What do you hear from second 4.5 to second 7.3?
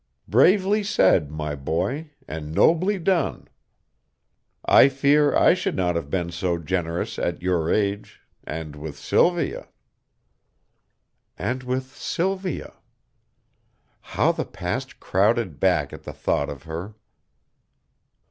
I fear I should not have been so generous